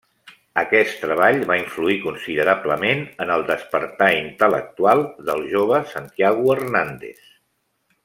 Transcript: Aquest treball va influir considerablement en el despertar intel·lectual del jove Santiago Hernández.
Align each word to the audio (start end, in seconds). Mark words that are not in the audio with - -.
Aquest 0.59 0.95
treball 1.01 1.37
va 1.51 1.57
influir 1.63 1.97
considerablement 2.05 3.05
en 3.27 3.35
el 3.35 3.45
despertar 3.51 4.09
intel·lectual 4.23 5.07
del 5.31 5.49
jove 5.55 5.87
Santiago 5.97 6.53
Hernández. 6.59 7.19